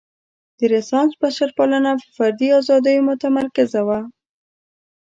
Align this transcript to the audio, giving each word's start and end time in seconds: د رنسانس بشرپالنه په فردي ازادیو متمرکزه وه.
د 0.57 0.59
رنسانس 0.71 1.11
بشرپالنه 1.21 1.91
په 2.01 2.07
فردي 2.15 2.49
ازادیو 2.59 3.05
متمرکزه 3.09 3.81
وه. 3.87 3.99